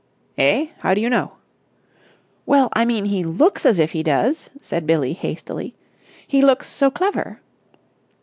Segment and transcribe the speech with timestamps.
[0.39, 0.69] "Eh?
[0.79, 1.33] How do you know?"
[2.47, 5.75] "Well, I mean, he looks as if he does!" said Billie hastily.
[6.27, 7.39] "He looks so clever!"